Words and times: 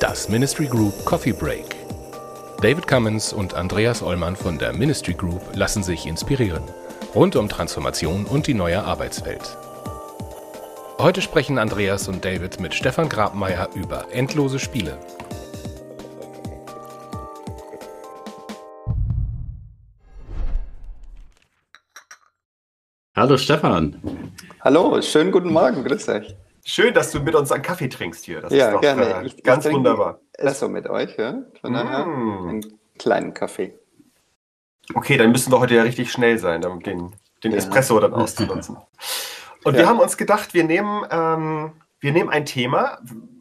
Das 0.00 0.28
Ministry 0.28 0.66
Group 0.66 1.04
Coffee 1.04 1.32
Break. 1.32 1.76
David 2.62 2.86
Cummins 2.86 3.32
und 3.32 3.54
Andreas 3.54 4.02
Ollmann 4.02 4.34
von 4.34 4.58
der 4.58 4.72
Ministry 4.72 5.14
Group 5.14 5.42
lassen 5.54 5.82
sich 5.82 6.06
inspirieren. 6.06 6.62
Rund 7.14 7.36
um 7.36 7.48
Transformation 7.48 8.24
und 8.24 8.46
die 8.46 8.54
neue 8.54 8.82
Arbeitswelt. 8.82 9.56
Heute 10.98 11.20
sprechen 11.20 11.58
Andreas 11.58 12.08
und 12.08 12.24
David 12.24 12.60
mit 12.60 12.74
Stefan 12.74 13.08
Grabmeier 13.08 13.68
über 13.74 14.06
endlose 14.10 14.58
Spiele. 14.58 14.98
Hallo 23.16 23.38
Stefan. 23.38 23.96
Hallo, 24.60 25.00
schönen 25.00 25.32
guten 25.32 25.50
Morgen, 25.50 25.82
grüß 25.82 26.06
euch. 26.10 26.36
Schön, 26.66 26.92
dass 26.92 27.12
du 27.12 27.20
mit 27.20 27.34
uns 27.34 27.50
einen 27.50 27.62
Kaffee 27.62 27.88
trinkst 27.88 28.26
hier. 28.26 28.42
Das 28.42 28.52
ja, 28.52 28.66
ist 28.66 28.74
doch, 28.74 28.80
gerne. 28.82 29.04
Äh, 29.22 29.26
ich, 29.26 29.42
ganz 29.42 29.64
ich 29.64 29.72
wunderbar. 29.72 30.20
Espresso 30.34 30.68
mit 30.68 30.86
euch, 30.86 31.16
ja? 31.16 31.38
Von 31.62 31.72
daher 31.72 32.04
mm. 32.04 32.48
einen 32.48 32.78
kleinen 32.98 33.32
Kaffee. 33.32 33.72
Okay, 34.92 35.16
dann 35.16 35.32
müssen 35.32 35.50
wir 35.50 35.58
heute 35.60 35.76
ja 35.76 35.82
richtig 35.82 36.12
schnell 36.12 36.36
sein, 36.36 36.62
um 36.66 36.82
den, 36.82 37.14
den 37.42 37.52
ja. 37.52 37.56
Espresso 37.56 37.98
dann 38.00 38.12
auszunutzen. 38.12 38.76
Und 39.64 39.72
ja. 39.72 39.80
wir 39.80 39.88
haben 39.88 39.98
uns 39.98 40.18
gedacht, 40.18 40.52
wir 40.52 40.64
nehmen, 40.64 41.06
ähm, 41.10 41.72
wir 42.00 42.12
nehmen 42.12 42.28
ein 42.28 42.44
Thema, 42.44 42.98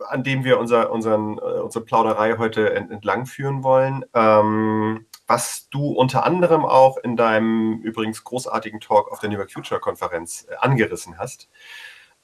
an 0.08 0.24
dem 0.24 0.46
wir 0.46 0.58
unser, 0.58 0.90
unseren, 0.90 1.38
äh, 1.38 1.60
unsere 1.60 1.84
Plauderei 1.84 2.38
heute 2.38 2.74
ent, 2.74 2.92
entlang 2.92 3.26
führen 3.26 3.62
wollen, 3.62 4.06
ähm, 4.14 5.06
was 5.28 5.70
du 5.70 5.92
unter 5.92 6.26
anderem 6.26 6.66
auch 6.66 6.98
in 6.98 7.16
deinem 7.16 7.82
übrigens 7.82 8.24
großartigen 8.24 8.80
Talk 8.80 9.12
auf 9.12 9.20
der 9.20 9.30
New 9.30 9.38
York 9.38 9.52
Future 9.52 9.80
Konferenz 9.80 10.46
äh, 10.50 10.56
angerissen 10.60 11.18
hast. 11.18 11.50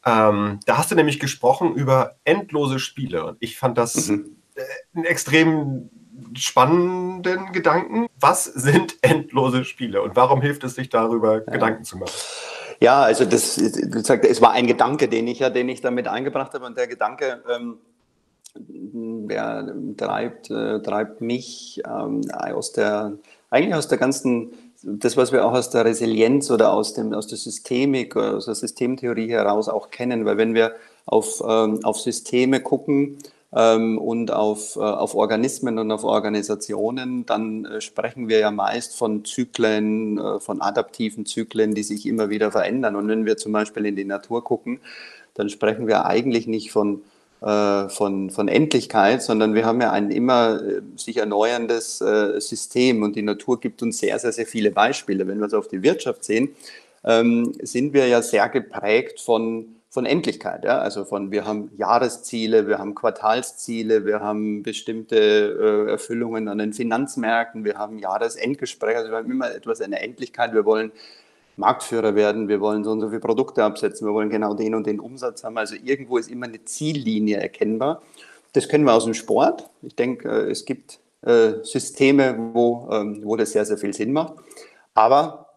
Ähm, 0.06 0.60
da 0.66 0.78
hast 0.78 0.92
du 0.92 0.96
nämlich 0.96 1.20
gesprochen 1.20 1.76
über 1.76 2.16
endlose 2.24 2.80
Spiele 2.80 3.26
und 3.26 3.38
ich 3.40 3.58
fand 3.58 3.78
das 3.78 4.08
mhm. 4.08 4.38
äh, 4.56 4.62
einen 4.96 5.06
extrem 5.06 5.90
spannenden 6.36 7.52
Gedanken. 7.52 8.08
Was 8.20 8.46
sind 8.46 8.98
endlose 9.02 9.66
Spiele 9.66 10.02
und 10.02 10.16
warum 10.16 10.42
hilft 10.42 10.64
es 10.64 10.76
sich 10.76 10.90
darüber 10.90 11.36
ja. 11.46 11.52
Gedanken 11.52 11.84
zu 11.84 11.98
machen? 11.98 12.14
Ja, 12.80 13.02
also 13.02 13.26
das, 13.26 13.58
gesagt, 13.58 14.26
es 14.26 14.42
war 14.42 14.54
ein 14.54 14.66
Gedanke, 14.66 15.08
den 15.08 15.28
ich 15.28 15.40
ja, 15.40 15.52
den 15.52 15.70
ich 15.70 15.82
damit 15.82 16.08
eingebracht 16.08 16.54
habe 16.56 16.66
und 16.66 16.76
der 16.78 16.88
Gedanke, 16.88 17.44
ähm, 17.48 17.78
der 18.56 19.74
treibt, 19.98 20.50
äh, 20.50 20.82
treibt 20.82 21.22
mich 21.22 21.82
ähm, 21.86 22.22
aus 22.32 22.74
der, 22.74 23.14
eigentlich 23.50 23.76
aus 23.76 23.88
der 23.88 23.98
ganzen 23.98 24.52
das, 24.84 25.16
was 25.18 25.32
wir 25.32 25.46
auch 25.46 25.54
aus 25.54 25.70
der 25.70 25.86
Resilienz 25.86 26.50
oder 26.50 26.74
aus, 26.74 26.94
dem, 26.94 27.14
aus 27.14 27.28
der 27.28 27.38
Systemik, 27.38 28.16
aus 28.16 28.46
der 28.46 28.56
Systemtheorie 28.56 29.30
heraus 29.30 29.70
auch 29.70 29.92
kennen, 29.92 30.26
weil 30.26 30.38
wenn 30.38 30.54
wir 30.54 30.76
auf, 31.06 31.42
ähm, 31.48 31.84
auf 31.84 32.00
Systeme 32.00 32.62
gucken 32.62 33.18
ähm, 33.54 33.98
und 33.98 34.32
auf, 34.32 34.76
äh, 34.78 34.80
auf 34.80 35.14
Organismen 35.14 35.78
und 35.78 35.92
auf 35.92 36.04
Organisationen, 36.04 37.26
dann 37.26 37.66
äh, 37.66 37.82
sprechen 37.82 38.28
wir 38.28 38.40
ja 38.40 38.52
meist 38.52 38.96
von 38.98 39.24
Zyklen, 39.24 40.18
äh, 40.18 40.40
von 40.40 40.62
adaptiven 40.62 41.26
Zyklen, 41.26 41.76
die 41.76 41.84
sich 41.84 42.08
immer 42.08 42.30
wieder 42.30 42.52
verändern. 42.52 42.96
Und 42.96 43.08
wenn 43.08 43.26
wir 43.26 43.38
zum 43.38 43.52
Beispiel 43.52 43.86
in 43.86 43.96
die 43.96 44.06
Natur 44.06 44.44
gucken, 44.44 44.80
dann 45.36 45.50
sprechen 45.50 45.88
wir 45.88 46.06
eigentlich 46.06 46.48
nicht 46.48 46.72
von 46.72 46.96
äh, 46.96 47.11
von, 47.42 48.30
von 48.30 48.48
Endlichkeit, 48.48 49.24
sondern 49.24 49.56
wir 49.56 49.66
haben 49.66 49.82
ja 49.82 49.92
ein 49.92 50.12
immer 50.12 50.62
äh, 50.62 50.82
sich 50.96 51.18
erneuerndes 51.18 52.00
äh, 52.00 52.40
System 52.40 53.02
und 53.02 53.16
die 53.16 53.24
Natur 53.24 53.60
gibt 53.60 53.82
uns 53.82 53.98
sehr, 53.98 54.20
sehr, 54.20 54.32
sehr 54.32 54.46
viele 54.46 54.70
Beispiele. 54.70 55.28
Wenn 55.28 55.40
wir 55.40 55.48
es 55.48 55.54
auf 55.56 55.68
die 55.68 55.82
Wirtschaft 55.82 56.24
sehen, 56.24 56.50
ähm, 57.04 57.54
sind 57.64 57.94
wir 57.94 58.08
ja 58.08 58.22
sehr 58.22 58.48
geprägt 58.50 59.22
von, 59.22 59.76
von 59.90 60.06
Endlichkeit. 60.06 60.64
Ja? 60.66 60.80
Also 60.80 61.04
von, 61.04 61.32
wir 61.32 61.46
haben 61.46 61.72
Jahresziele, 61.78 62.68
wir 62.68 62.78
haben 62.78 62.94
Quartalsziele, 62.94 64.06
wir 64.06 64.20
haben 64.20 64.62
bestimmte 64.62 65.18
äh, 65.18 65.92
Erfüllungen 65.92 66.48
an 66.48 66.60
den 66.60 66.74
Finanzmärkten, 66.74 67.66
wir 67.66 67.76
haben 67.76 67.98
Jahresendgespräche, 67.98 69.00
also 69.00 69.12
wir 69.12 69.18
haben 69.18 69.32
immer 69.32 69.52
etwas 69.52 69.82
eine 69.82 70.00
Endlichkeit. 70.00 70.54
Wir 70.54 70.66
wollen 70.66 70.92
Marktführer 71.58 72.16
werden, 72.16 72.48
wir 72.48 72.62
wollen 72.62 72.84
so 72.84 72.92
und 72.92 73.02
so 73.02 73.10
viele 73.10 73.20
Produkte 73.20 73.64
absetzen, 73.64 74.08
wir 74.08 74.14
wollen 74.14 74.30
genau 74.30 74.54
den 74.54 74.76
und 74.76 74.88
den 74.88 75.00
Umsatz 75.00 75.44
haben. 75.44 75.58
Also 75.58 75.76
irgendwo 75.76 76.18
ist 76.18 76.30
immer 76.30 76.48
eine 76.48 76.64
Ziellinie 76.64 77.38
erkennbar. 77.38 78.02
Das 78.54 78.68
kennen 78.68 78.84
wir 78.84 78.94
aus 78.94 79.06
dem 79.06 79.14
Sport. 79.14 79.70
Ich 79.82 79.96
denke, 79.96 80.30
äh, 80.30 80.52
es 80.52 80.66
gibt 80.66 81.00
äh, 81.22 81.64
Systeme, 81.64 82.36
wo, 82.54 82.90
ähm, 82.92 83.22
wo 83.24 83.36
das 83.36 83.52
sehr, 83.52 83.66
sehr 83.66 83.78
viel 83.78 83.94
Sinn 83.94 84.12
macht. 84.12 84.34
Aber 84.94 85.48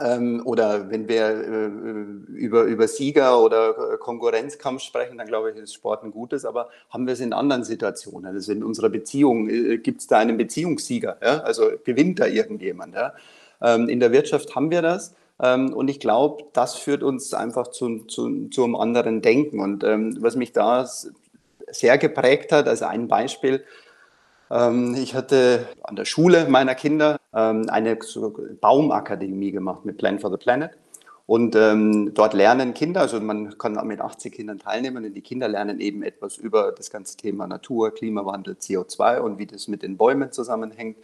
ähm, 0.00 0.40
oder 0.46 0.90
wenn 0.90 1.08
wir 1.08 1.24
äh, 1.26 1.66
über, 2.32 2.62
über 2.62 2.88
Sieger 2.88 3.42
oder 3.42 3.98
Konkurrenzkampf 3.98 4.82
sprechen, 4.82 5.18
dann 5.18 5.26
glaube 5.26 5.50
ich, 5.50 5.56
ist 5.56 5.74
Sport 5.74 6.04
ein 6.04 6.10
gutes, 6.10 6.46
aber 6.46 6.70
haben 6.88 7.06
wir 7.06 7.12
es 7.12 7.20
in 7.20 7.34
anderen 7.34 7.64
Situationen? 7.64 8.34
Also 8.34 8.52
in 8.52 8.64
unserer 8.64 8.88
Beziehung, 8.88 9.46
gibt 9.82 10.00
es 10.00 10.06
da 10.06 10.18
einen 10.18 10.38
Beziehungssieger? 10.38 11.18
Ja? 11.22 11.40
Also 11.40 11.70
gewinnt 11.84 12.18
da 12.20 12.26
irgendjemand? 12.26 12.94
Ja? 12.94 13.12
Ähm, 13.60 13.90
in 13.90 14.00
der 14.00 14.12
Wirtschaft 14.12 14.54
haben 14.54 14.70
wir 14.70 14.80
das. 14.80 15.14
Ähm, 15.42 15.72
und 15.72 15.88
ich 15.88 16.00
glaube, 16.00 16.44
das 16.52 16.76
führt 16.76 17.02
uns 17.02 17.34
einfach 17.34 17.68
zu, 17.68 18.04
zu, 18.04 18.48
zu 18.48 18.64
einem 18.64 18.76
anderen 18.76 19.22
Denken. 19.22 19.60
Und 19.60 19.84
ähm, 19.84 20.16
was 20.20 20.36
mich 20.36 20.52
da 20.52 20.86
sehr 21.68 21.98
geprägt 21.98 22.52
hat, 22.52 22.68
also 22.68 22.84
ein 22.86 23.08
Beispiel, 23.08 23.64
ähm, 24.50 24.94
ich 24.94 25.14
hatte 25.14 25.68
an 25.82 25.96
der 25.96 26.04
Schule 26.04 26.48
meiner 26.48 26.74
Kinder 26.74 27.18
ähm, 27.34 27.68
eine 27.70 27.96
Baumakademie 28.60 29.52
gemacht 29.52 29.84
mit 29.84 29.98
Plan 29.98 30.18
for 30.18 30.30
the 30.30 30.36
Planet. 30.36 30.72
Und 31.26 31.54
ähm, 31.54 32.12
dort 32.12 32.34
lernen 32.34 32.74
Kinder, 32.74 33.02
also 33.02 33.20
man 33.20 33.56
kann 33.56 33.78
mit 33.86 34.00
80 34.00 34.34
Kindern 34.34 34.58
teilnehmen 34.58 35.04
und 35.04 35.14
die 35.14 35.20
Kinder 35.20 35.46
lernen 35.46 35.78
eben 35.78 36.02
etwas 36.02 36.36
über 36.36 36.72
das 36.72 36.90
ganze 36.90 37.16
Thema 37.16 37.46
Natur, 37.46 37.94
Klimawandel, 37.94 38.54
CO2 38.54 39.20
und 39.20 39.38
wie 39.38 39.46
das 39.46 39.68
mit 39.68 39.84
den 39.84 39.96
Bäumen 39.96 40.32
zusammenhängt. 40.32 40.96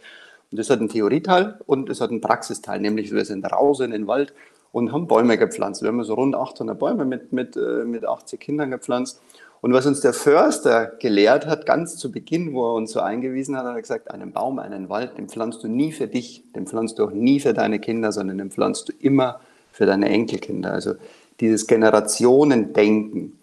Und 0.51 0.59
das 0.59 0.69
hat 0.69 0.79
einen 0.79 0.89
Theorieteil 0.89 1.59
und 1.65 1.89
es 1.89 1.99
hat 2.01 2.09
einen 2.09 2.21
Praxisteil, 2.21 2.79
nämlich 2.79 3.11
wir 3.11 3.25
sind 3.25 3.45
raus 3.51 3.79
in 3.81 3.91
den 3.91 4.07
Wald 4.07 4.33
und 4.71 4.91
haben 4.91 5.07
Bäume 5.07 5.37
gepflanzt. 5.37 5.81
Wir 5.81 5.89
haben 5.89 6.03
so 6.03 6.13
rund 6.13 6.35
800 6.35 6.77
Bäume 6.77 7.05
mit, 7.05 7.33
mit, 7.33 7.57
äh, 7.57 7.83
mit 7.85 8.05
80 8.05 8.39
Kindern 8.39 8.71
gepflanzt. 8.71 9.21
Und 9.59 9.73
was 9.73 9.85
uns 9.85 10.01
der 10.01 10.13
Förster 10.13 10.85
gelehrt 10.99 11.47
hat, 11.47 11.65
ganz 11.65 11.97
zu 11.97 12.11
Beginn, 12.11 12.53
wo 12.53 12.71
er 12.71 12.75
uns 12.75 12.91
so 12.91 12.99
eingewiesen 12.99 13.57
hat, 13.57 13.65
hat 13.65 13.75
er 13.75 13.81
gesagt, 13.81 14.11
einen 14.11 14.31
Baum, 14.31 14.59
einen 14.59 14.87
Wald, 14.87 15.17
den 15.17 15.27
pflanzt 15.27 15.63
du 15.63 15.67
nie 15.67 15.91
für 15.91 16.07
dich, 16.07 16.43
den 16.55 16.67
pflanzt 16.67 16.99
du 16.99 17.05
auch 17.05 17.11
nie 17.11 17.39
für 17.39 17.53
deine 17.53 17.79
Kinder, 17.79 18.11
sondern 18.11 18.37
den 18.37 18.51
pflanzt 18.51 18.89
du 18.89 18.93
immer 18.99 19.39
für 19.71 19.85
deine 19.85 20.09
Enkelkinder. 20.09 20.73
Also 20.73 20.93
dieses 21.39 21.67
Generationendenken, 21.67 23.36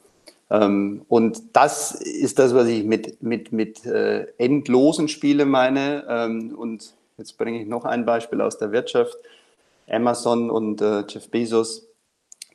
und 0.56 1.42
das 1.54 1.92
ist 1.92 2.38
das, 2.38 2.54
was 2.54 2.69
ich 2.69 2.84
mit, 2.84 3.22
mit, 3.22 3.53
mit 3.53 3.87
äh, 3.87 4.26
endlosen 4.38 5.09
Spielen 5.09 5.48
meine. 5.48 6.04
Ähm, 6.09 6.54
und 6.56 6.94
jetzt 7.16 7.38
bringe 7.38 7.60
ich 7.60 7.66
noch 7.66 7.84
ein 7.84 8.04
Beispiel 8.04 8.41
aus 8.41 8.59
der 8.59 8.72
Wirtschaft. 8.72 9.16
Amazon 9.88 10.50
und 10.50 10.81
äh, 10.81 11.04
Jeff 11.09 11.28
Bezos 11.31 11.87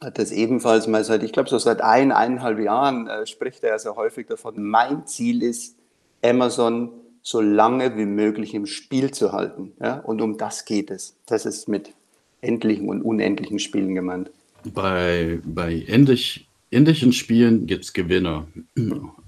hat 0.01 0.17
das 0.17 0.31
ebenfalls 0.31 0.87
mal 0.87 1.03
seit, 1.03 1.23
ich 1.23 1.31
glaube, 1.31 1.49
so 1.49 1.57
seit 1.57 1.81
ein, 1.81 2.11
eineinhalb 2.11 2.59
Jahren 2.59 3.07
äh, 3.07 3.25
spricht 3.27 3.63
er 3.63 3.77
sehr 3.79 3.95
häufig 3.95 4.27
davon. 4.27 4.61
Mein 4.63 5.05
Ziel 5.05 5.43
ist, 5.43 5.75
Amazon 6.23 6.91
so 7.21 7.41
lange 7.41 7.97
wie 7.97 8.05
möglich 8.05 8.53
im 8.53 8.65
Spiel 8.65 9.11
zu 9.11 9.31
halten. 9.31 9.73
Ja? 9.81 9.99
Und 9.99 10.21
um 10.21 10.37
das 10.37 10.65
geht 10.65 10.89
es. 10.89 11.15
Das 11.25 11.45
ist 11.45 11.67
mit 11.67 11.93
endlichen 12.41 12.89
und 12.89 13.01
unendlichen 13.01 13.59
Spielen 13.59 13.95
gemeint. 13.95 14.31
Bei, 14.73 15.39
bei 15.43 15.83
endlich 15.87 16.48
endlichen 16.71 17.13
Spielen 17.13 17.67
gibt 17.67 17.85
es 17.85 17.93
Gewinner. 17.93 18.47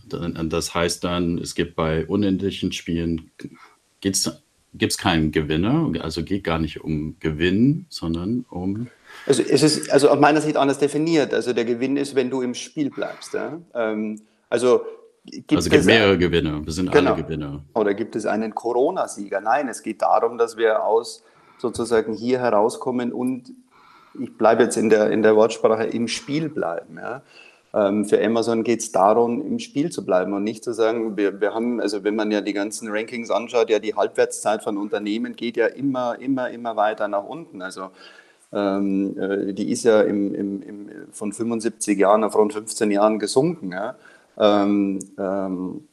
Das 0.08 0.74
heißt 0.74 1.04
dann, 1.04 1.38
es 1.38 1.56
gibt 1.56 1.76
bei 1.76 2.06
unendlichen 2.06 2.72
Spielen 2.72 3.32
gibt 4.02 4.18
es 4.18 4.98
keinen 4.98 5.32
Gewinner, 5.32 5.92
also 6.02 6.24
geht 6.24 6.44
gar 6.44 6.60
nicht 6.60 6.82
um 6.84 7.16
Gewinn, 7.20 7.86
sondern 7.90 8.46
um. 8.50 8.88
Also 9.26 9.44
es 9.44 9.62
ist 9.64 9.90
also 9.90 10.10
aus 10.10 10.20
meiner 10.20 10.42
Sicht 10.42 10.58
anders 10.58 10.80
definiert. 10.80 11.34
Also 11.34 11.54
der 11.54 11.66
Gewinn 11.66 11.98
ist, 11.98 12.16
wenn 12.16 12.30
du 12.30 12.42
im 12.42 12.54
Spiel 12.54 12.90
bleibst. 12.90 13.34
Ja? 13.34 13.60
Ähm, 13.74 14.22
also 14.50 14.82
Gibt 15.24 15.52
also 15.52 15.68
es 15.68 15.70
gibt 15.70 15.86
mehrere 15.86 16.18
Gewinner, 16.18 16.66
wir 16.66 16.74
sind 16.74 16.92
genau. 16.92 17.14
alle 17.14 17.24
Gewinner. 17.24 17.64
Oder 17.76 17.94
gibt 17.94 18.16
es 18.16 18.26
einen 18.26 18.56
Corona-Sieger? 18.56 19.40
Nein, 19.40 19.68
es 19.68 19.84
geht 19.84 20.02
darum, 20.02 20.40
dass 20.40 20.58
wir 20.58 20.84
aus 20.84 21.24
sozusagen 21.60 22.14
hier 22.14 22.40
herauskommen 22.40 23.14
und 23.14 23.54
ich 24.20 24.38
bleibe 24.38 24.64
jetzt 24.64 24.78
in 24.78 24.90
der, 24.90 25.12
in 25.12 25.22
der 25.22 25.36
Wortsprache, 25.36 25.86
im 25.86 26.08
Spiel 26.08 26.50
bleiben. 26.50 26.98
Ja. 26.98 27.22
Ähm, 27.74 28.06
für 28.06 28.24
Amazon 28.24 28.64
geht 28.64 28.82
es 28.82 28.92
darum, 28.92 29.46
im 29.46 29.60
Spiel 29.60 29.92
zu 29.92 30.06
bleiben 30.06 30.34
und 30.34 30.44
nicht 30.44 30.64
zu 30.64 30.74
sagen, 30.74 31.16
wir, 31.16 31.40
wir 31.40 31.54
haben, 31.54 31.80
also 31.80 32.04
wenn 32.04 32.16
man 32.16 32.30
ja 32.32 32.42
die 32.42 32.54
ganzen 32.54 32.90
Rankings 32.90 33.32
anschaut, 33.32 33.70
ja 33.70 33.80
die 33.80 33.96
Halbwertszeit 33.96 34.64
von 34.64 34.78
Unternehmen 34.78 35.36
geht 35.36 35.56
ja 35.56 35.68
immer, 35.68 36.20
immer, 36.20 36.50
immer 36.50 36.76
weiter 36.76 37.08
nach 37.08 37.24
unten. 37.24 37.62
Also 37.62 37.90
ähm, 38.52 39.18
äh, 39.18 39.54
die 39.54 39.72
ist 39.72 39.84
ja 39.84 40.02
im, 40.02 40.36
im, 40.36 40.62
im, 40.62 40.90
von 41.12 41.32
75 41.32 41.98
Jahren 41.98 42.26
auf 42.26 42.36
rund 42.36 42.52
15 42.54 42.92
Jahren 42.92 43.20
gesunken. 43.20 43.72
Ja. 43.72 43.96
Ähm, 44.38 45.00
ähm, 45.18 45.88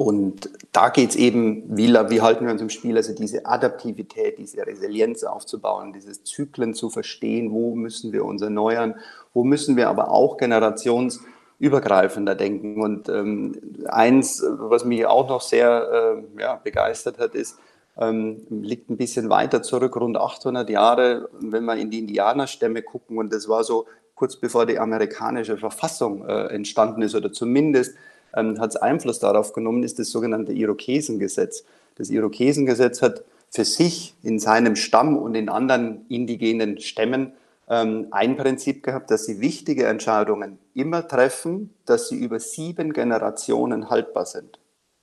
Und 0.00 0.48
da 0.70 0.90
geht 0.90 1.10
es 1.10 1.16
eben, 1.16 1.76
wie, 1.76 1.92
wie 1.92 2.20
halten 2.20 2.44
wir 2.44 2.52
uns 2.52 2.62
im 2.62 2.70
Spiel, 2.70 2.96
also 2.96 3.14
diese 3.14 3.46
Adaptivität, 3.46 4.38
diese 4.38 4.64
Resilienz 4.64 5.24
aufzubauen, 5.24 5.92
dieses 5.92 6.22
Zyklen 6.22 6.72
zu 6.72 6.88
verstehen, 6.88 7.50
wo 7.50 7.74
müssen 7.74 8.12
wir 8.12 8.24
uns 8.24 8.40
erneuern, 8.40 8.94
wo 9.34 9.42
müssen 9.42 9.76
wir 9.76 9.88
aber 9.88 10.12
auch 10.12 10.36
generationsübergreifender 10.36 12.36
denken. 12.36 12.80
Und 12.80 13.08
ähm, 13.08 13.60
eins, 13.86 14.40
was 14.46 14.84
mich 14.84 15.04
auch 15.04 15.28
noch 15.28 15.40
sehr 15.40 16.22
äh, 16.38 16.42
ja, 16.42 16.60
begeistert 16.62 17.18
hat, 17.18 17.34
ist, 17.34 17.58
ähm, 17.98 18.46
liegt 18.50 18.90
ein 18.90 18.98
bisschen 18.98 19.30
weiter 19.30 19.64
zurück, 19.64 19.96
rund 19.96 20.16
800 20.16 20.70
Jahre, 20.70 21.28
wenn 21.40 21.64
wir 21.64 21.74
in 21.74 21.90
die 21.90 21.98
Indianerstämme 21.98 22.82
gucken. 22.82 23.18
Und 23.18 23.32
das 23.32 23.48
war 23.48 23.64
so 23.64 23.86
kurz 24.14 24.36
bevor 24.36 24.64
die 24.64 24.78
amerikanische 24.78 25.56
Verfassung 25.56 26.24
äh, 26.24 26.54
entstanden 26.54 27.02
ist 27.02 27.16
oder 27.16 27.32
zumindest 27.32 27.96
ähm, 28.36 28.60
hat 28.60 28.70
es 28.70 28.76
Einfluss 28.76 29.18
darauf 29.18 29.52
genommen, 29.52 29.82
ist 29.82 29.98
das 29.98 30.10
sogenannte 30.10 30.52
Irokesengesetz. 30.52 31.64
Das 31.96 32.10
Irokesengesetz 32.10 33.02
hat 33.02 33.24
für 33.50 33.64
sich 33.64 34.14
in 34.22 34.38
seinem 34.38 34.76
Stamm 34.76 35.16
und 35.16 35.34
in 35.34 35.48
anderen 35.48 36.04
indigenen 36.08 36.80
Stämmen 36.80 37.32
ähm, 37.68 38.08
ein 38.10 38.36
Prinzip 38.36 38.82
gehabt, 38.82 39.10
dass 39.10 39.26
sie 39.26 39.40
wichtige 39.40 39.86
Entscheidungen 39.86 40.58
immer 40.74 41.06
treffen, 41.06 41.74
dass 41.86 42.08
sie 42.08 42.16
über 42.16 42.40
sieben 42.40 42.92
Generationen 42.92 43.90
haltbar 43.90 44.26
sind. 44.26 44.58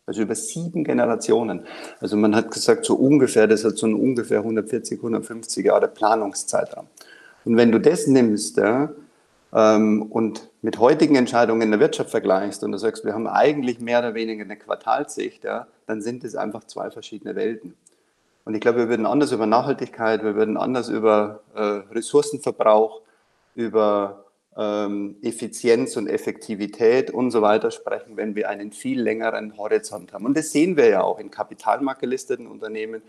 Also 0.07 0.21
über 0.21 0.35
sieben 0.35 0.83
Generationen. 0.83 1.65
Also 1.99 2.15
man 2.15 2.35
hat 2.35 2.51
gesagt, 2.51 2.85
so 2.85 2.95
ungefähr, 2.95 3.47
das 3.47 3.63
hat 3.63 3.77
so 3.77 3.87
ungefähr 3.87 4.39
140, 4.39 4.99
150 4.99 5.65
Jahre 5.65 5.87
Planungszeitraum. 5.87 6.87
Und 7.43 7.57
wenn 7.57 7.71
du 7.71 7.79
das 7.79 8.05
nimmst 8.05 8.57
ja, 8.57 8.91
und 9.55 10.49
mit 10.61 10.79
heutigen 10.79 11.15
Entscheidungen 11.15 11.61
in 11.61 11.71
der 11.71 11.79
Wirtschaft 11.79 12.09
vergleichst 12.09 12.61
und 12.65 12.73
du 12.73 12.77
sagst, 12.77 13.05
wir 13.05 13.13
haben 13.13 13.25
eigentlich 13.25 13.79
mehr 13.79 13.99
oder 13.99 14.13
weniger 14.13 14.43
eine 14.43 14.57
Quartalssicht, 14.57 15.45
ja, 15.45 15.67
dann 15.87 16.01
sind 16.01 16.25
es 16.25 16.35
einfach 16.35 16.65
zwei 16.65 16.91
verschiedene 16.91 17.35
Welten. 17.35 17.73
Und 18.43 18.53
ich 18.53 18.59
glaube, 18.59 18.79
wir 18.79 18.89
würden 18.89 19.05
anders 19.05 19.31
über 19.31 19.45
Nachhaltigkeit, 19.45 20.23
wir 20.23 20.35
würden 20.35 20.57
anders 20.57 20.89
über 20.89 21.39
äh, 21.55 21.61
Ressourcenverbrauch, 21.61 23.01
über 23.55 24.25
ähm, 24.57 25.15
Effizienz 25.21 25.95
und 25.95 26.07
Effektivität 26.07 27.09
und 27.09 27.31
so 27.31 27.41
weiter 27.41 27.71
sprechen, 27.71 28.17
wenn 28.17 28.35
wir 28.35 28.49
einen 28.49 28.73
viel 28.73 29.01
längeren 29.01 29.57
Horizont 29.57 30.11
haben. 30.11 30.25
Und 30.25 30.37
das 30.37 30.51
sehen 30.51 30.75
wir 30.75 30.87
ja 30.89 31.01
auch 31.01 31.17
in 31.17 31.31
kapitalmarktgelisteten 31.31 32.45
Unternehmen 32.45 33.01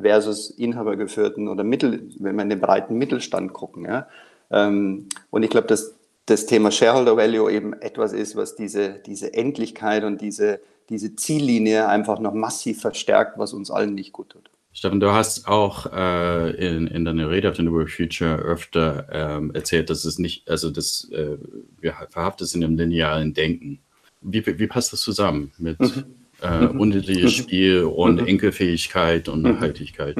versus 0.00 0.50
inhabergeführten 0.50 1.48
oder 1.48 1.62
Mittel, 1.62 2.08
wenn 2.18 2.36
wir 2.36 2.42
in 2.42 2.50
den 2.50 2.60
breiten 2.60 2.96
Mittelstand 2.96 3.52
gucken. 3.52 3.84
Ja. 3.84 4.08
Ähm, 4.50 5.08
und 5.30 5.42
ich 5.42 5.50
glaube, 5.50 5.66
dass 5.66 5.94
das 6.26 6.46
Thema 6.46 6.70
Shareholder 6.70 7.16
Value 7.16 7.52
eben 7.52 7.72
etwas 7.74 8.12
ist, 8.12 8.36
was 8.36 8.54
diese, 8.54 9.00
diese 9.04 9.34
Endlichkeit 9.34 10.04
und 10.04 10.20
diese, 10.20 10.60
diese 10.88 11.16
Ziellinie 11.16 11.88
einfach 11.88 12.20
noch 12.20 12.34
massiv 12.34 12.80
verstärkt, 12.80 13.38
was 13.38 13.52
uns 13.52 13.70
allen 13.70 13.94
nicht 13.94 14.12
gut 14.12 14.30
tut. 14.30 14.50
Stefan, 14.72 15.00
du 15.00 15.10
hast 15.10 15.48
auch 15.48 15.92
äh, 15.92 16.50
in, 16.50 16.86
in 16.86 17.04
deiner 17.04 17.28
Rede 17.28 17.48
auf 17.48 17.56
den 17.56 17.72
Work 17.72 17.90
Future 17.90 18.36
öfter 18.36 19.08
ähm, 19.10 19.52
erzählt, 19.52 19.90
dass 19.90 20.04
es 20.04 20.18
nicht, 20.18 20.48
also 20.48 20.70
das, 20.70 21.10
äh, 21.10 21.38
wir 21.80 21.94
verhaftet 22.10 22.48
sind 22.48 22.62
im 22.62 22.76
linearen 22.76 23.34
Denken. 23.34 23.80
Wie, 24.20 24.46
wie 24.46 24.66
passt 24.68 24.92
das 24.92 25.00
zusammen 25.00 25.50
mit 25.58 25.80
mhm. 25.80 26.04
äh, 26.42 26.60
mhm. 26.60 26.78
unterschiedliches 26.80 27.38
mhm. 27.38 27.42
Spiel 27.42 27.84
und 27.84 28.20
mhm. 28.20 28.28
Enkelfähigkeit 28.28 29.28
und. 29.28 29.42
Nachhaltigkeit? 29.42 30.16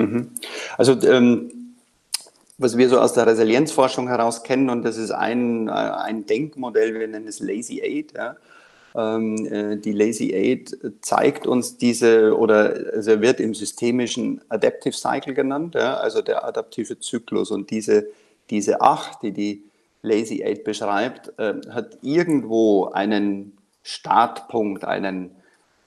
Also 0.77 1.01
ähm, 1.03 1.53
was 2.61 2.77
wir 2.77 2.91
so 2.91 3.01
aus 3.01 3.15
der 3.15 3.27
Resilienzforschung 3.27 4.07
heraus 4.09 4.43
kennen, 4.43 4.69
und 4.69 4.83
das 4.85 4.99
ist 4.99 5.11
ein, 5.11 5.69
äh, 5.69 5.73
ein 5.73 6.27
Denkmodell, 6.27 6.93
wir 6.93 7.09
nennen 7.09 7.27
es 7.27 7.41
Lazy 7.41 7.81
Eight, 7.83 8.13
ja, 8.15 8.37
ähm, 8.95 9.47
äh, 9.47 9.77
die 9.77 9.93
Lazy 9.93 10.35
Eight 10.35 10.77
zeigt 11.01 11.47
uns 11.47 11.79
diese, 11.79 12.37
oder 12.37 12.75
also 12.93 13.21
wird 13.23 13.41
im 13.41 13.55
systemischen 13.55 14.43
Adaptive 14.51 14.95
Cycle 14.95 15.33
genannt, 15.33 15.75
ja, 15.75 15.97
also 15.97 16.21
der 16.21 16.45
adaptive 16.45 16.99
Zyklus. 16.99 17.51
Und 17.51 17.71
diese, 17.71 18.09
diese 18.51 18.81
Acht, 18.81 19.23
die 19.23 19.33
die 19.33 19.63
Lazy 20.03 20.43
Eight 20.45 20.65
beschreibt, 20.65 21.33
äh, 21.39 21.55
hat 21.71 21.99
irgendwo 22.03 22.87
einen 22.87 23.57
Startpunkt, 23.83 24.85
einen, 24.85 25.31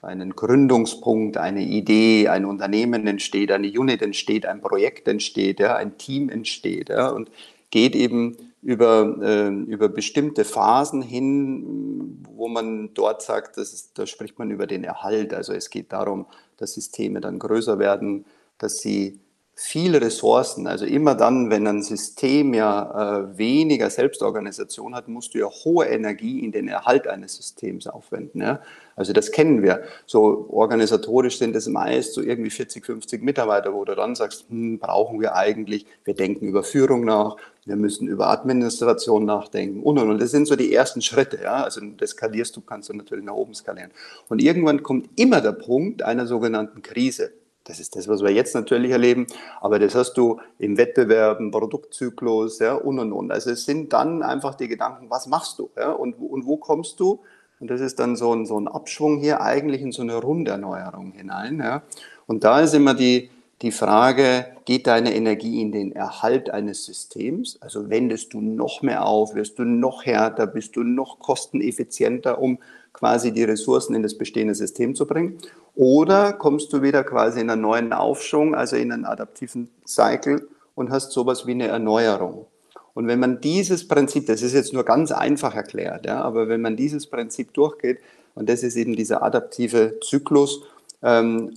einen 0.04 0.36
Gründungspunkt, 0.36 1.36
eine 1.36 1.62
Idee, 1.62 2.28
ein 2.28 2.44
Unternehmen 2.44 3.06
entsteht, 3.06 3.50
eine 3.50 3.68
Unit 3.68 4.02
entsteht, 4.02 4.46
ein 4.46 4.60
Projekt 4.60 5.08
entsteht, 5.08 5.60
ja, 5.60 5.76
ein 5.76 5.98
Team 5.98 6.28
entsteht 6.28 6.88
ja, 6.88 7.08
und 7.08 7.30
geht 7.70 7.96
eben 7.96 8.36
über, 8.62 9.16
äh, 9.20 9.48
über 9.48 9.88
bestimmte 9.88 10.44
Phasen 10.44 11.02
hin, 11.02 12.24
wo 12.34 12.48
man 12.48 12.94
dort 12.94 13.20
sagt, 13.20 13.58
das 13.58 13.72
ist, 13.72 13.98
da 13.98 14.06
spricht 14.06 14.38
man 14.38 14.50
über 14.50 14.66
den 14.66 14.84
Erhalt. 14.84 15.34
Also 15.34 15.52
es 15.52 15.68
geht 15.68 15.92
darum, 15.92 16.26
dass 16.56 16.74
Systeme 16.74 17.20
dann 17.20 17.38
größer 17.38 17.78
werden, 17.78 18.24
dass 18.58 18.78
sie 18.78 19.20
viele 19.56 20.00
Ressourcen, 20.00 20.66
also 20.66 20.84
immer 20.84 21.14
dann, 21.14 21.48
wenn 21.48 21.66
ein 21.68 21.82
System 21.82 22.54
ja 22.54 23.20
äh, 23.20 23.38
weniger 23.38 23.88
Selbstorganisation 23.88 24.96
hat, 24.96 25.06
musst 25.06 25.34
du 25.34 25.38
ja 25.38 25.46
hohe 25.46 25.86
Energie 25.86 26.40
in 26.40 26.50
den 26.50 26.66
Erhalt 26.66 27.06
eines 27.06 27.36
Systems 27.36 27.86
aufwenden. 27.86 28.42
Ja? 28.42 28.60
Also 28.96 29.12
das 29.12 29.30
kennen 29.30 29.62
wir. 29.62 29.84
So 30.06 30.48
organisatorisch 30.50 31.38
sind 31.38 31.54
es 31.54 31.68
meist 31.68 32.14
so 32.14 32.20
irgendwie 32.20 32.50
40, 32.50 32.84
50 32.84 33.22
Mitarbeiter, 33.22 33.72
wo 33.72 33.84
du 33.84 33.94
dann 33.94 34.16
sagst, 34.16 34.46
hm, 34.48 34.80
brauchen 34.80 35.20
wir 35.20 35.36
eigentlich, 35.36 35.86
wir 36.04 36.14
denken 36.14 36.48
über 36.48 36.64
Führung 36.64 37.04
nach, 37.04 37.36
wir 37.64 37.76
müssen 37.76 38.08
über 38.08 38.28
Administration 38.28 39.24
nachdenken 39.24 39.84
und 39.84 39.98
und 39.98 40.10
und. 40.10 40.20
Das 40.20 40.32
sind 40.32 40.46
so 40.46 40.56
die 40.56 40.74
ersten 40.74 41.00
Schritte. 41.00 41.38
Ja? 41.40 41.62
Also 41.62 41.80
das 41.80 42.10
skalierst 42.10 42.56
du, 42.56 42.60
kannst 42.60 42.88
du 42.88 42.92
natürlich 42.92 43.24
nach 43.24 43.34
oben 43.34 43.54
skalieren. 43.54 43.92
Und 44.28 44.42
irgendwann 44.42 44.82
kommt 44.82 45.08
immer 45.14 45.40
der 45.40 45.52
Punkt 45.52 46.02
einer 46.02 46.26
sogenannten 46.26 46.82
Krise. 46.82 47.30
Das 47.64 47.80
ist 47.80 47.96
das, 47.96 48.08
was 48.08 48.22
wir 48.22 48.30
jetzt 48.30 48.54
natürlich 48.54 48.90
erleben, 48.90 49.26
aber 49.60 49.78
das 49.78 49.94
hast 49.94 50.14
du 50.14 50.38
im 50.58 50.76
Wettbewerb, 50.76 51.40
im 51.40 51.50
Produktzyklus 51.50 52.58
ja, 52.58 52.74
und 52.74 52.98
und 52.98 53.12
und. 53.12 53.32
Also 53.32 53.50
es 53.50 53.64
sind 53.64 53.92
dann 53.94 54.22
einfach 54.22 54.54
die 54.54 54.68
Gedanken, 54.68 55.08
was 55.08 55.26
machst 55.26 55.58
du 55.58 55.70
ja, 55.76 55.92
und, 55.92 56.14
und 56.14 56.44
wo 56.44 56.58
kommst 56.58 57.00
du? 57.00 57.20
Und 57.60 57.70
das 57.70 57.80
ist 57.80 57.98
dann 57.98 58.16
so 58.16 58.34
ein, 58.34 58.44
so 58.44 58.60
ein 58.60 58.68
Abschwung 58.68 59.18
hier 59.18 59.40
eigentlich 59.40 59.80
in 59.80 59.92
so 59.92 60.02
eine 60.02 60.16
Runderneuerung 60.16 61.12
hinein. 61.12 61.60
Ja. 61.60 61.82
Und 62.26 62.44
da 62.44 62.60
ist 62.60 62.74
immer 62.74 62.92
die, 62.92 63.30
die 63.62 63.72
Frage, 63.72 64.46
geht 64.64 64.86
deine 64.86 65.14
Energie 65.14 65.60
in 65.60 65.72
den 65.72 65.92
Erhalt 65.92 66.50
eines 66.50 66.84
Systems? 66.84 67.58
Also 67.60 67.88
wendest 67.88 68.34
du 68.34 68.40
noch 68.40 68.82
mehr 68.82 69.06
auf, 69.06 69.34
wirst 69.34 69.58
du 69.58 69.64
noch 69.64 70.04
härter, 70.04 70.46
bist 70.46 70.76
du 70.76 70.82
noch 70.82 71.18
kosteneffizienter, 71.18 72.40
um 72.40 72.58
quasi 72.92 73.32
die 73.32 73.44
Ressourcen 73.44 73.94
in 73.94 74.02
das 74.02 74.18
bestehende 74.18 74.54
System 74.54 74.94
zu 74.94 75.06
bringen? 75.06 75.38
Oder 75.74 76.32
kommst 76.32 76.72
du 76.72 76.82
wieder 76.82 77.04
quasi 77.04 77.40
in 77.40 77.50
einen 77.50 77.62
neuen 77.62 77.92
Aufschwung, 77.92 78.54
also 78.54 78.76
in 78.76 78.92
einen 78.92 79.04
adaptiven 79.04 79.68
Cycle 79.86 80.48
und 80.74 80.90
hast 80.90 81.12
sowas 81.12 81.46
wie 81.46 81.52
eine 81.52 81.68
Erneuerung? 81.68 82.46
Und 82.94 83.08
wenn 83.08 83.18
man 83.18 83.40
dieses 83.40 83.88
Prinzip, 83.88 84.26
das 84.26 84.42
ist 84.42 84.54
jetzt 84.54 84.72
nur 84.72 84.84
ganz 84.84 85.10
einfach 85.10 85.54
erklärt, 85.54 86.06
ja, 86.06 86.22
aber 86.22 86.48
wenn 86.48 86.60
man 86.60 86.76
dieses 86.76 87.08
Prinzip 87.08 87.52
durchgeht, 87.52 87.98
und 88.36 88.48
das 88.48 88.62
ist 88.62 88.76
eben 88.76 88.96
dieser 88.96 89.22
adaptive 89.22 89.98
Zyklus 90.00 90.62
ähm, 91.02 91.52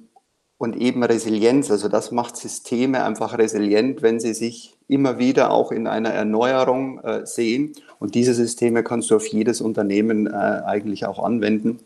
und 0.58 0.76
eben 0.76 1.04
Resilienz, 1.04 1.70
also 1.70 1.88
das 1.88 2.12
macht 2.12 2.36
Systeme 2.36 3.04
einfach 3.04 3.38
resilient, 3.38 4.02
wenn 4.02 4.20
sie 4.20 4.34
sich 4.34 4.76
immer 4.88 5.20
wieder 5.20 5.52
auch 5.52 5.72
in 5.72 5.86
einer 5.86 6.10
Erneuerung 6.10 7.00
äh, 7.00 7.26
sehen. 7.26 7.74
Und 8.00 8.16
diese 8.16 8.34
Systeme 8.34 8.84
kannst 8.84 9.12
du 9.12 9.16
auf 9.16 9.28
jedes 9.28 9.62
Unternehmen 9.62 10.28
äh, 10.28 10.32
eigentlich 10.32 11.06
auch 11.06 11.24
anwenden. 11.24 11.80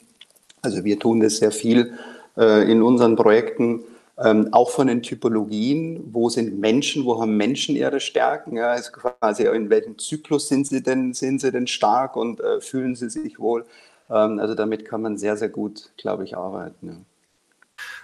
Also 0.61 0.83
wir 0.83 0.99
tun 0.99 1.19
das 1.19 1.37
sehr 1.37 1.51
viel 1.51 1.93
äh, 2.37 2.71
in 2.71 2.81
unseren 2.81 3.15
Projekten, 3.15 3.83
ähm, 4.17 4.49
auch 4.51 4.69
von 4.69 4.87
den 4.87 5.01
Typologien, 5.01 6.09
wo 6.13 6.29
sind 6.29 6.59
Menschen, 6.59 7.05
wo 7.05 7.19
haben 7.19 7.35
Menschen 7.35 7.75
ihre 7.75 7.99
Stärken, 7.99 8.55
ja, 8.55 8.71
also 8.71 8.91
quasi 8.91 9.47
in 9.47 9.69
welchem 9.69 9.97
Zyklus 9.97 10.47
sind 10.47 10.67
sie 10.67 10.83
denn, 10.83 11.13
sind 11.13 11.41
sie 11.41 11.51
denn 11.51 11.65
stark 11.67 12.15
und 12.15 12.39
äh, 12.39 12.61
fühlen 12.61 12.95
sie 12.95 13.09
sich 13.09 13.39
wohl. 13.39 13.65
Ähm, 14.09 14.39
also 14.39 14.53
damit 14.53 14.85
kann 14.85 15.01
man 15.01 15.17
sehr, 15.17 15.37
sehr 15.37 15.49
gut, 15.49 15.91
glaube 15.97 16.23
ich, 16.23 16.37
arbeiten. 16.37 16.87
Ja. 16.87 16.93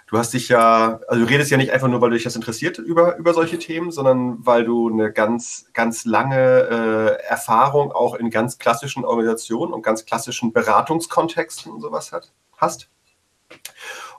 Du 0.08 0.16
hast 0.16 0.32
dich 0.32 0.48
ja, 0.48 1.00
also 1.06 1.22
du 1.22 1.30
redest 1.30 1.50
ja 1.50 1.58
nicht 1.58 1.70
einfach 1.70 1.86
nur, 1.86 2.00
weil 2.00 2.08
du 2.08 2.16
dich 2.16 2.24
das 2.24 2.34
interessiert 2.34 2.78
über, 2.78 3.16
über 3.18 3.34
solche 3.34 3.58
Themen, 3.58 3.90
sondern 3.90 4.38
weil 4.44 4.64
du 4.64 4.88
eine 4.88 5.12
ganz, 5.12 5.66
ganz 5.74 6.06
lange 6.06 7.18
äh, 7.20 7.22
Erfahrung 7.28 7.92
auch 7.92 8.14
in 8.14 8.30
ganz 8.30 8.56
klassischen 8.56 9.04
Organisationen 9.04 9.74
und 9.74 9.82
ganz 9.82 10.06
klassischen 10.06 10.54
Beratungskontexten 10.54 11.70
und 11.70 11.82
sowas 11.82 12.10
hat, 12.12 12.32
hast. 12.56 12.88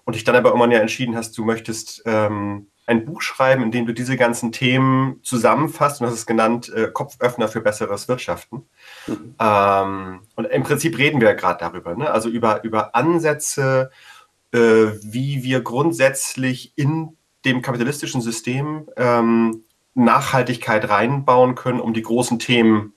Und 0.05 0.15
dich 0.15 0.23
dann 0.23 0.35
aber 0.35 0.49
irgendwann 0.49 0.71
ja 0.71 0.79
entschieden 0.79 1.15
hast, 1.15 1.35
du 1.39 1.43
möchtest 1.43 2.03
ähm, 2.05 2.67
ein 2.85 3.05
Buch 3.05 3.21
schreiben, 3.21 3.63
in 3.63 3.71
dem 3.71 3.87
du 3.87 3.93
diese 3.93 4.15
ganzen 4.15 4.51
Themen 4.51 5.19
zusammenfasst 5.23 6.01
und 6.01 6.07
das 6.07 6.15
ist 6.15 6.25
genannt 6.27 6.69
äh, 6.69 6.89
Kopföffner 6.91 7.47
für 7.47 7.61
besseres 7.61 8.07
Wirtschaften. 8.07 8.67
Mhm. 9.07 9.35
Ähm, 9.39 10.21
und 10.35 10.45
im 10.45 10.63
Prinzip 10.63 10.99
reden 10.99 11.19
wir 11.19 11.29
ja 11.29 11.35
gerade 11.35 11.59
darüber, 11.59 11.95
ne? 11.95 12.11
also 12.11 12.29
über, 12.29 12.63
über 12.63 12.95
Ansätze, 12.95 13.89
wie 14.51 15.43
wir 15.43 15.61
grundsätzlich 15.61 16.73
in 16.75 17.17
dem 17.45 17.61
kapitalistischen 17.61 18.21
System 18.21 18.89
ähm, 18.97 19.63
Nachhaltigkeit 19.93 20.89
reinbauen 20.89 21.55
können, 21.55 21.79
um 21.79 21.93
die 21.93 22.01
großen 22.01 22.39
Themen 22.39 22.93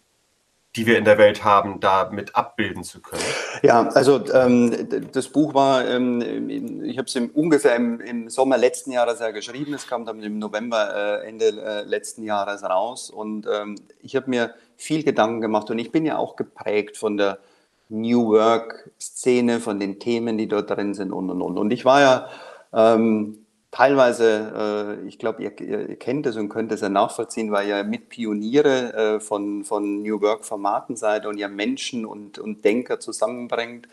die 0.75 0.87
wir 0.87 0.97
in 0.97 1.05
der 1.05 1.19
Welt 1.19 1.45
haben, 1.45 1.81
da 1.81 2.09
mit 2.11 2.35
abbilden 2.35 2.83
zu 2.83 3.01
können? 3.01 3.23
Ja, 3.63 3.89
also 3.89 4.25
ähm, 4.33 4.89
das 5.13 5.29
Buch 5.29 5.53
war, 5.53 5.87
ähm, 5.87 6.81
ich 6.83 6.97
habe 6.97 7.07
es 7.07 7.17
ungefähr 7.35 7.77
im, 7.77 8.01
im, 8.01 8.31
Sommer 8.31 8.57
letzten 8.57 8.91
Jahres 8.91 9.21
ja 9.21 9.31
geschrieben. 9.33 9.75
Es 9.75 9.87
kam 9.87 10.07
dann 10.07 10.23
im 10.23 10.39
November, 10.39 11.21
äh, 11.23 11.29
Ende 11.29 11.49
äh, 11.63 11.83
letzten 11.83 12.23
Jahres 12.23 12.63
raus. 12.63 13.11
Und 13.11 13.47
ähm, 13.53 13.77
ich 14.01 14.17
habe 14.17 14.31
mir 14.31 14.55
viel 14.77 15.03
Gedanken 15.03 15.43
gemacht. 15.43 15.71
Und 15.71 15.79
ich 15.79 15.93
bin 15.93 16.07
ja 16.07 16.17
auch 16.17 16.37
geprägt 16.37 16.97
von 16.97 17.19
der 17.19 17.39
New 17.93 18.31
Work-Szene, 18.31 19.61
von 19.61 19.79
den 19.79 20.01
Themen, 20.01 20.39
die 20.39 20.49
dort 20.49 20.71
drin 20.71 20.95
sind 20.95 21.13
und 21.13 21.31
und 21.31 21.43
und. 21.43 21.59
Und 21.59 21.73
ich 21.73 21.85
war 21.85 22.01
ja 22.01 22.29
ähm, 22.73 23.39
teilweise, 23.71 24.99
äh, 25.05 25.09
ich 25.09 25.19
glaube, 25.19 25.43
ihr, 25.43 25.61
ihr, 25.61 25.97
kennt 25.97 26.27
es 26.27 26.37
und 26.37 26.49
könnt 26.49 26.73
es 26.73 26.81
ja 26.81 26.89
nachvollziehen, 26.89 27.53
weil 27.53 27.69
ihr 27.69 27.85
mit 27.85 28.09
Pioniere 28.09 28.95
äh, 28.95 29.21
von, 29.21 29.65
von 29.65 30.03
New 30.03 30.21
Work-Formaten 30.21 30.97
seid 30.97 31.27
und 31.27 31.39
ihr 31.39 31.49
Menschen 31.49 32.07
und, 32.07 32.39
und 32.39 32.65
Denker 32.65 33.01
zusammenbringt. 33.01 33.89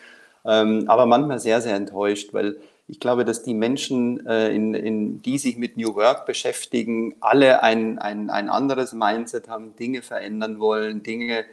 Ähm, 0.45 0.85
aber 0.87 1.05
manchmal 1.05 1.39
sehr, 1.39 1.61
sehr 1.61 1.75
enttäuscht, 1.75 2.33
weil 2.33 2.57
ich 2.87 2.99
glaube, 2.99 3.23
dass 3.23 3.43
die 3.43 3.53
Menschen, 3.53 4.25
äh, 4.25 4.49
in, 4.53 4.73
in, 4.73 5.21
die 5.21 5.37
sich 5.37 5.57
mit 5.57 5.77
New 5.77 5.95
Work 5.95 6.25
beschäftigen, 6.25 7.15
alle 7.19 7.61
ein, 7.61 7.99
ein, 7.99 8.29
ein 8.29 8.49
anderes 8.49 8.93
Mindset 8.93 9.47
haben, 9.47 9.75
Dinge 9.75 10.01
verändern 10.01 10.59
wollen, 10.59 11.03
Dinge, 11.03 11.45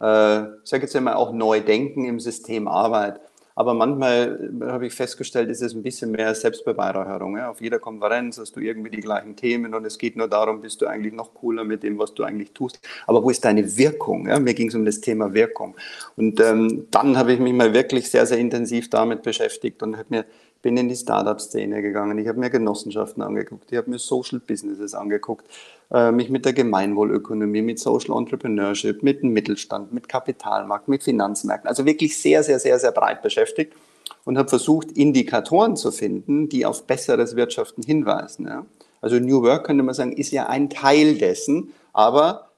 äh, 0.00 0.44
sage 0.64 0.82
jetzt 0.82 0.94
immer 0.94 1.16
auch 1.16 1.32
neu 1.32 1.60
denken 1.60 2.04
im 2.04 2.20
System 2.20 2.68
Arbeit. 2.68 3.20
Aber 3.58 3.72
manchmal 3.72 4.50
äh, 4.60 4.66
habe 4.66 4.86
ich 4.86 4.92
festgestellt, 4.92 5.48
ist 5.48 5.62
es 5.62 5.74
ein 5.74 5.82
bisschen 5.82 6.10
mehr 6.10 6.34
Selbstbeweihräucherung. 6.34 7.38
Ja? 7.38 7.50
Auf 7.50 7.62
jeder 7.62 7.78
Konferenz 7.78 8.38
hast 8.38 8.54
du 8.54 8.60
irgendwie 8.60 8.90
die 8.90 9.00
gleichen 9.00 9.34
Themen 9.34 9.74
und 9.74 9.86
es 9.86 9.96
geht 9.96 10.14
nur 10.14 10.28
darum, 10.28 10.60
bist 10.60 10.82
du 10.82 10.86
eigentlich 10.86 11.14
noch 11.14 11.32
cooler 11.32 11.64
mit 11.64 11.82
dem, 11.82 11.98
was 11.98 12.12
du 12.12 12.22
eigentlich 12.22 12.52
tust. 12.52 12.78
Aber 13.06 13.24
wo 13.24 13.30
ist 13.30 13.44
deine 13.46 13.76
Wirkung? 13.78 14.28
Ja? 14.28 14.38
Mir 14.38 14.52
ging 14.52 14.68
es 14.68 14.74
um 14.74 14.84
das 14.84 15.00
Thema 15.00 15.32
Wirkung. 15.32 15.74
Und 16.16 16.38
ähm, 16.38 16.86
dann 16.90 17.16
habe 17.16 17.32
ich 17.32 17.40
mich 17.40 17.54
mal 17.54 17.72
wirklich 17.72 18.10
sehr, 18.10 18.26
sehr 18.26 18.38
intensiv 18.38 18.90
damit 18.90 19.22
beschäftigt 19.22 19.82
und 19.82 19.96
habe 19.96 20.08
mir 20.10 20.24
bin 20.62 20.76
in 20.76 20.88
die 20.88 20.96
Startup-Szene 20.96 21.82
gegangen, 21.82 22.18
ich 22.18 22.28
habe 22.28 22.38
mir 22.38 22.50
Genossenschaften 22.50 23.22
angeguckt, 23.22 23.70
ich 23.70 23.78
habe 23.78 23.90
mir 23.90 23.98
Social 23.98 24.40
Businesses 24.40 24.94
angeguckt, 24.94 25.46
äh, 25.92 26.10
mich 26.10 26.30
mit 26.30 26.44
der 26.44 26.52
Gemeinwohlökonomie, 26.52 27.62
mit 27.62 27.78
Social 27.78 28.16
Entrepreneurship, 28.16 29.02
mit 29.02 29.22
dem 29.22 29.30
Mittelstand, 29.30 29.92
mit 29.92 30.08
Kapitalmarkt, 30.08 30.88
mit 30.88 31.02
Finanzmärkten, 31.02 31.68
also 31.68 31.84
wirklich 31.84 32.18
sehr, 32.18 32.42
sehr, 32.42 32.58
sehr, 32.58 32.78
sehr 32.78 32.92
breit 32.92 33.22
beschäftigt 33.22 33.74
und 34.24 34.36
habe 34.38 34.48
versucht, 34.48 34.92
Indikatoren 34.92 35.76
zu 35.76 35.92
finden, 35.92 36.48
die 36.48 36.66
auf 36.66 36.86
besseres 36.86 37.36
Wirtschaften 37.36 37.82
hinweisen. 37.82 38.46
Ja. 38.46 38.66
Also 39.00 39.18
New 39.18 39.42
Work 39.42 39.66
könnte 39.66 39.82
man 39.84 39.94
sagen, 39.94 40.12
ist 40.12 40.32
ja 40.32 40.46
ein 40.46 40.68
Teil 40.68 41.16
dessen, 41.16 41.72
aber 41.92 42.50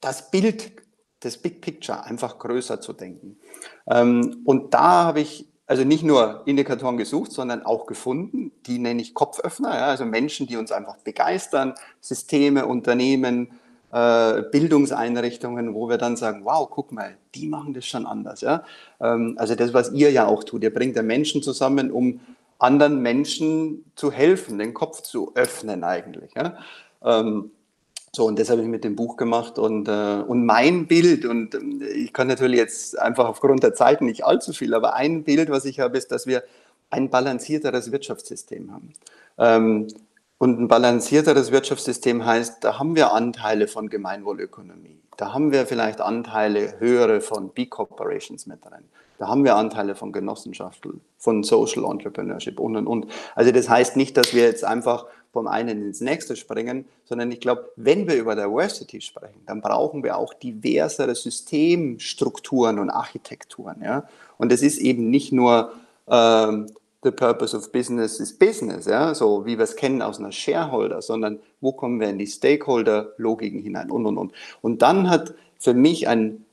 das 0.00 0.30
Bild, 0.30 0.72
das 1.20 1.36
Big 1.36 1.60
Picture 1.60 2.04
einfach 2.04 2.38
größer 2.38 2.80
zu 2.80 2.92
denken. 2.92 3.38
Ähm, 3.86 4.42
und 4.44 4.72
da 4.72 5.04
habe 5.04 5.20
ich 5.20 5.46
also 5.68 5.84
nicht 5.84 6.02
nur 6.02 6.42
Indikatoren 6.46 6.96
gesucht, 6.96 7.30
sondern 7.30 7.62
auch 7.62 7.86
gefunden. 7.86 8.50
Die 8.66 8.78
nenne 8.78 9.02
ich 9.02 9.14
Kopföffner, 9.14 9.74
ja, 9.74 9.86
also 9.86 10.06
Menschen, 10.06 10.46
die 10.46 10.56
uns 10.56 10.72
einfach 10.72 10.96
begeistern, 10.96 11.74
Systeme, 12.00 12.66
Unternehmen, 12.66 13.52
äh, 13.92 14.42
Bildungseinrichtungen, 14.50 15.74
wo 15.74 15.88
wir 15.88 15.98
dann 15.98 16.16
sagen, 16.16 16.44
wow, 16.44 16.68
guck 16.70 16.90
mal, 16.90 17.16
die 17.34 17.46
machen 17.46 17.74
das 17.74 17.86
schon 17.86 18.06
anders. 18.06 18.40
Ja? 18.40 18.64
Ähm, 19.00 19.34
also 19.38 19.54
das, 19.54 19.74
was 19.74 19.92
ihr 19.92 20.10
ja 20.10 20.26
auch 20.26 20.42
tut, 20.42 20.62
ihr 20.62 20.72
bringt 20.72 20.96
ja 20.96 21.02
Menschen 21.02 21.42
zusammen, 21.42 21.90
um 21.90 22.20
anderen 22.58 23.00
Menschen 23.02 23.84
zu 23.94 24.10
helfen, 24.10 24.58
den 24.58 24.74
Kopf 24.74 25.02
zu 25.02 25.32
öffnen 25.34 25.84
eigentlich. 25.84 26.32
Ja? 26.34 26.56
Ähm, 27.02 27.50
so, 28.18 28.26
und 28.26 28.36
das 28.36 28.50
habe 28.50 28.62
ich 28.62 28.66
mit 28.66 28.82
dem 28.82 28.96
Buch 28.96 29.16
gemacht 29.16 29.60
und, 29.60 29.86
äh, 29.86 30.24
und 30.26 30.44
mein 30.44 30.88
Bild, 30.88 31.24
und 31.24 31.54
äh, 31.54 31.86
ich 31.86 32.12
kann 32.12 32.26
natürlich 32.26 32.58
jetzt 32.58 32.98
einfach 32.98 33.28
aufgrund 33.28 33.62
der 33.62 33.74
Zeit 33.74 34.00
nicht 34.02 34.24
allzu 34.24 34.52
viel, 34.52 34.74
aber 34.74 34.94
ein 34.94 35.22
Bild, 35.22 35.50
was 35.50 35.64
ich 35.64 35.78
habe, 35.78 35.96
ist, 35.96 36.10
dass 36.10 36.26
wir 36.26 36.42
ein 36.90 37.10
balancierteres 37.10 37.92
Wirtschaftssystem 37.92 38.72
haben. 38.72 38.92
Ähm, 39.38 39.86
und 40.38 40.58
ein 40.60 40.66
balancierteres 40.66 41.52
Wirtschaftssystem 41.52 42.26
heißt, 42.26 42.64
da 42.64 42.80
haben 42.80 42.96
wir 42.96 43.12
Anteile 43.12 43.68
von 43.68 43.88
Gemeinwohlökonomie. 43.88 44.98
Da 45.16 45.32
haben 45.32 45.52
wir 45.52 45.64
vielleicht 45.66 46.00
Anteile 46.00 46.80
höhere 46.80 47.20
von 47.20 47.50
B-Corporations 47.50 48.46
mit 48.46 48.64
drin. 48.64 48.84
Da 49.18 49.28
haben 49.28 49.44
wir 49.44 49.54
Anteile 49.54 49.94
von 49.94 50.10
Genossenschaften, 50.10 51.00
von 51.18 51.44
Social 51.44 51.84
Entrepreneurship 51.84 52.58
und, 52.58 52.74
und, 52.76 52.88
und. 52.88 53.06
Also 53.36 53.52
das 53.52 53.68
heißt 53.68 53.96
nicht, 53.96 54.16
dass 54.16 54.34
wir 54.34 54.42
jetzt 54.42 54.64
einfach 54.64 55.06
vom 55.38 55.46
einen 55.46 55.82
ins 55.82 56.00
nächste 56.00 56.34
springen, 56.34 56.84
sondern 57.04 57.30
ich 57.30 57.38
glaube, 57.38 57.70
wenn 57.76 58.08
wir 58.08 58.16
über 58.16 58.34
Diversity 58.34 59.00
sprechen, 59.00 59.40
dann 59.46 59.60
brauchen 59.60 60.02
wir 60.02 60.18
auch 60.18 60.34
diversere 60.34 61.14
Systemstrukturen 61.14 62.80
und 62.80 62.90
Architekturen. 62.90 63.80
Ja? 63.80 64.08
Und 64.36 64.50
es 64.50 64.62
ist 64.62 64.78
eben 64.78 65.10
nicht 65.10 65.30
nur 65.30 65.74
ähm, 66.08 66.66
the 67.04 67.12
purpose 67.12 67.56
of 67.56 67.70
business 67.70 68.18
is 68.18 68.36
business, 68.36 68.86
ja? 68.86 69.14
so 69.14 69.46
wie 69.46 69.56
wir 69.56 69.62
es 69.62 69.76
kennen 69.76 70.02
aus 70.02 70.18
einer 70.18 70.32
Shareholder, 70.32 71.02
sondern 71.02 71.38
wo 71.60 71.70
kommen 71.70 72.00
wir 72.00 72.08
in 72.08 72.18
die 72.18 72.26
Stakeholder-Logiken 72.26 73.60
hinein 73.62 73.92
und, 73.92 74.06
und, 74.06 74.18
und. 74.18 74.32
Und 74.60 74.82
dann 74.82 75.08
hat 75.08 75.34
für 75.60 75.74
mich 75.74 76.08
ein 76.08 76.44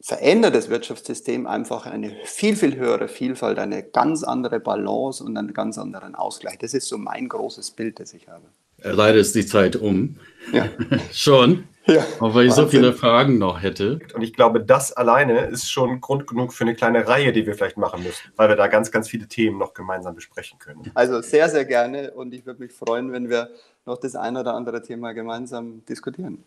verändert 0.00 0.54
das 0.54 0.68
Wirtschaftssystem 0.68 1.46
einfach 1.46 1.86
eine 1.86 2.14
viel, 2.24 2.56
viel 2.56 2.76
höhere 2.76 3.08
Vielfalt, 3.08 3.58
eine 3.58 3.82
ganz 3.82 4.22
andere 4.22 4.60
Balance 4.60 5.22
und 5.22 5.36
einen 5.36 5.52
ganz 5.52 5.78
anderen 5.78 6.14
Ausgleich. 6.14 6.58
Das 6.58 6.74
ist 6.74 6.88
so 6.88 6.98
mein 6.98 7.28
großes 7.28 7.72
Bild, 7.72 8.00
das 8.00 8.14
ich 8.14 8.28
habe. 8.28 8.44
Leider 8.80 9.18
ist 9.18 9.34
die 9.34 9.44
Zeit 9.44 9.74
um. 9.76 10.16
Ja. 10.52 10.68
Schon. 11.12 11.64
Ja, 11.86 12.04
auch 12.20 12.34
weil 12.34 12.44
ich 12.44 12.50
Wahnsinn. 12.50 12.64
so 12.64 12.68
viele 12.68 12.92
Fragen 12.92 13.38
noch 13.38 13.62
hätte. 13.62 13.98
Und 14.14 14.20
ich 14.20 14.34
glaube, 14.34 14.62
das 14.62 14.92
alleine 14.92 15.46
ist 15.46 15.70
schon 15.70 16.02
Grund 16.02 16.26
genug 16.26 16.52
für 16.52 16.64
eine 16.64 16.74
kleine 16.74 17.08
Reihe, 17.08 17.32
die 17.32 17.46
wir 17.46 17.54
vielleicht 17.54 17.78
machen 17.78 18.02
müssen, 18.02 18.30
weil 18.36 18.50
wir 18.50 18.56
da 18.56 18.66
ganz, 18.66 18.90
ganz 18.90 19.08
viele 19.08 19.26
Themen 19.26 19.56
noch 19.56 19.72
gemeinsam 19.72 20.14
besprechen 20.14 20.58
können. 20.58 20.90
Also 20.92 21.22
sehr, 21.22 21.48
sehr 21.48 21.64
gerne 21.64 22.10
und 22.10 22.34
ich 22.34 22.44
würde 22.44 22.60
mich 22.60 22.72
freuen, 22.72 23.10
wenn 23.12 23.30
wir 23.30 23.48
noch 23.86 23.96
das 23.96 24.16
ein 24.16 24.36
oder 24.36 24.52
andere 24.52 24.82
Thema 24.82 25.12
gemeinsam 25.12 25.82
diskutieren. 25.86 26.44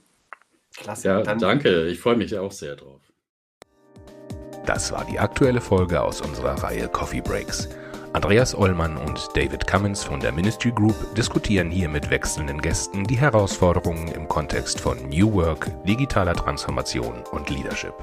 Klasse. 0.77 1.07
Ja, 1.07 1.21
Dann 1.23 1.39
danke. 1.39 1.87
Ich 1.87 1.99
freue 1.99 2.17
mich 2.17 2.37
auch 2.37 2.51
sehr 2.51 2.75
drauf. 2.75 3.01
Das 4.65 4.91
war 4.91 5.05
die 5.05 5.19
aktuelle 5.19 5.61
Folge 5.61 6.01
aus 6.01 6.21
unserer 6.21 6.63
Reihe 6.63 6.87
Coffee 6.87 7.21
Breaks. 7.21 7.69
Andreas 8.13 8.53
Ollmann 8.53 8.97
und 8.97 9.29
David 9.35 9.65
Cummins 9.67 10.03
von 10.03 10.19
der 10.19 10.33
Ministry 10.33 10.71
Group 10.71 11.15
diskutieren 11.15 11.71
hier 11.71 11.87
mit 11.87 12.09
wechselnden 12.09 12.61
Gästen 12.61 13.05
die 13.05 13.17
Herausforderungen 13.17 14.09
im 14.09 14.27
Kontext 14.27 14.81
von 14.81 14.97
New 15.07 15.31
Work, 15.33 15.71
digitaler 15.85 16.35
Transformation 16.35 17.23
und 17.31 17.49
Leadership. 17.49 17.93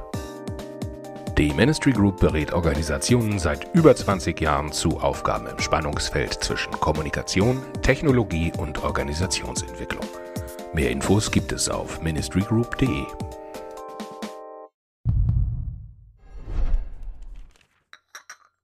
Die 1.37 1.52
Ministry 1.52 1.93
Group 1.93 2.21
berät 2.21 2.52
Organisationen 2.52 3.38
seit 3.38 3.73
über 3.75 3.95
20 3.95 4.40
Jahren 4.40 4.73
zu 4.73 4.99
Aufgaben 4.99 5.47
im 5.47 5.61
Spannungsfeld 5.61 6.33
zwischen 6.43 6.73
Kommunikation, 6.73 7.62
Technologie 7.83 8.50
und 8.59 8.83
Organisationsentwicklung. 8.83 10.05
Mehr 10.73 10.90
Infos 10.90 11.31
gibt 11.31 11.52
es 11.52 11.69
auf 11.69 12.02
ministrygroup.de. 12.02 13.05